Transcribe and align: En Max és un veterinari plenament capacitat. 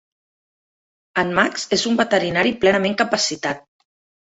En 1.25 1.35
Max 1.41 1.67
és 1.77 1.85
un 1.91 2.01
veterinari 2.01 2.57
plenament 2.65 2.99
capacitat. 3.05 3.65